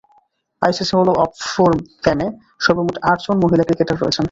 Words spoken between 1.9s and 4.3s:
ফেমে সর্বমোট আটজন মহিলা ক্রিকেটার রয়েছেন।